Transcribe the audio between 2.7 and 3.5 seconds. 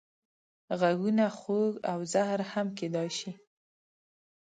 کېدای شي